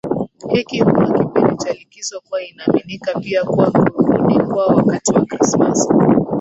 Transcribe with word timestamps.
hiki 0.49 0.79
huwa 0.79 1.13
kipindi 1.13 1.55
cha 1.57 1.73
likizo 1.73 2.21
kwao 2.21 2.41
inaaminika 2.41 3.19
pia 3.19 3.43
kuwa 3.43 3.71
kurudi 3.71 4.39
kwao 4.39 4.67
wakati 4.69 5.13
wa 5.13 5.25
Krismasi 5.25 5.93